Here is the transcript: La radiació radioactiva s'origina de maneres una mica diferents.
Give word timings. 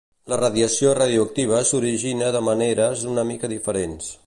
La 0.31 0.37
radiació 0.39 0.93
radioactiva 0.99 1.59
s'origina 1.71 2.33
de 2.37 2.43
maneres 2.49 3.05
una 3.13 3.27
mica 3.35 3.53
diferents. 3.57 4.13